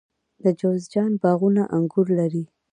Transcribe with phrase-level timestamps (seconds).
[0.43, 2.43] د جوزجان باغونه انګور لري.